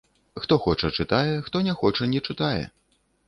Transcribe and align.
Хто 0.45 0.55
хоча 0.63 0.89
чытае 1.03 1.33
хто 1.49 1.61
не 1.69 1.73
хоча 1.81 2.09
не 2.13 2.19
чытае. 2.27 2.63